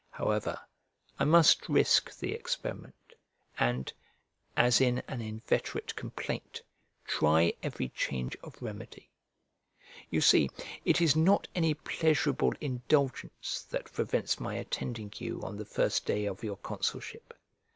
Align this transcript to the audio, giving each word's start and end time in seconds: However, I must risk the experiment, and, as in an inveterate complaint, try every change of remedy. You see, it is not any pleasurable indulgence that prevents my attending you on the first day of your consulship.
However, 0.09 0.59
I 1.19 1.25
must 1.25 1.69
risk 1.69 2.17
the 2.17 2.33
experiment, 2.33 2.95
and, 3.59 3.93
as 4.57 4.81
in 4.81 5.03
an 5.07 5.21
inveterate 5.21 5.95
complaint, 5.95 6.63
try 7.05 7.53
every 7.61 7.89
change 7.89 8.35
of 8.41 8.59
remedy. 8.63 9.11
You 10.09 10.19
see, 10.19 10.49
it 10.85 11.01
is 11.01 11.15
not 11.15 11.47
any 11.53 11.75
pleasurable 11.75 12.53
indulgence 12.59 13.61
that 13.69 13.93
prevents 13.93 14.39
my 14.39 14.55
attending 14.55 15.13
you 15.17 15.39
on 15.43 15.57
the 15.57 15.65
first 15.65 16.03
day 16.07 16.25
of 16.25 16.43
your 16.43 16.57
consulship. 16.57 17.35